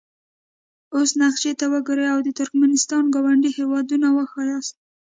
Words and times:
اوس 0.95 1.09
نقشې 1.21 1.51
ته 1.59 1.65
وګورئ 1.73 2.05
او 2.13 2.19
د 2.23 2.29
ترکمنستان 2.39 3.03
ګاونډي 3.13 3.49
هیوادونه 3.59 4.07
وښایاست. 4.11 4.75